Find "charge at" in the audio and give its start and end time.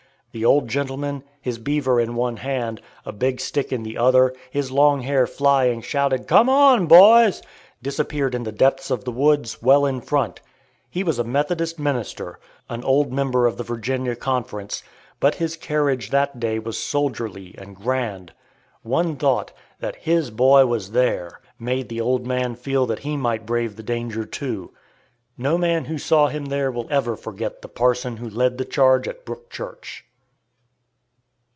28.63-29.25